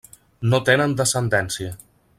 [0.53, 1.77] No tenen descendència.